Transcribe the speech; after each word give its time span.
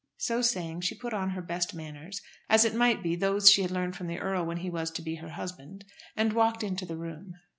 So 0.17 0.41
saying, 0.41 0.81
she 0.81 0.95
put 0.97 1.13
on 1.13 1.29
her 1.29 1.43
best 1.43 1.75
manners, 1.75 2.23
as 2.49 2.65
it 2.65 2.73
might 2.73 3.03
be 3.03 3.15
those 3.15 3.51
she 3.51 3.61
had 3.61 3.69
learned 3.69 3.95
from 3.95 4.07
the 4.07 4.17
earl 4.17 4.43
when 4.43 4.57
he 4.57 4.69
was 4.71 4.89
to 4.89 5.01
be 5.03 5.13
her 5.17 5.29
husband, 5.29 5.85
and 6.17 6.33
walked 6.33 6.63
into 6.63 6.87
the 6.87 6.97
room. 6.97 7.35